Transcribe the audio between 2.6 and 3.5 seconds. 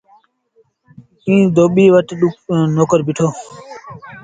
نوڪر بيٚٺو۔